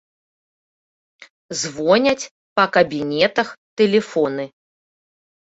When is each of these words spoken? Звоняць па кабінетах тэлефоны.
Звоняць 1.59 2.29
па 2.61 2.65
кабінетах 2.79 3.47
тэлефоны. 3.83 4.45